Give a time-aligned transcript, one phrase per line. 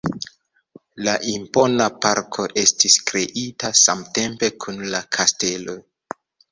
[1.07, 5.83] La impona parko estis kreita samtempe kun la kastelo.